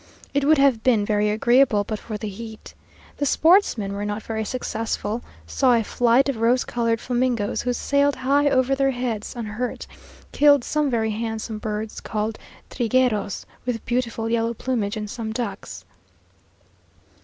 It 0.33 0.45
would 0.45 0.57
have 0.57 0.81
been 0.81 1.05
very 1.05 1.29
agreeable 1.29 1.83
but 1.83 1.99
for 1.99 2.17
the 2.17 2.27
heat. 2.27 2.73
The 3.17 3.25
sportsmen 3.27 3.93
were 3.93 4.03
not 4.03 4.23
very 4.23 4.43
successful; 4.43 5.21
saw 5.45 5.73
a 5.75 5.83
flight 5.83 6.27
of 6.27 6.37
rose 6.37 6.63
coloured 6.65 6.99
flamingoes, 6.99 7.61
who 7.61 7.71
sailed 7.71 8.15
high 8.15 8.49
over 8.49 8.73
their 8.73 8.89
heads, 8.89 9.35
unhurt; 9.35 9.85
killed 10.31 10.63
some 10.63 10.89
very 10.89 11.11
handsome 11.11 11.59
birds 11.59 11.99
called 12.01 12.39
trigueros, 12.71 13.45
with 13.63 13.85
beautiful 13.85 14.27
yellow 14.27 14.55
plumage, 14.55 14.97
and 14.97 15.07
some 15.07 15.31
ducks. 15.31 15.85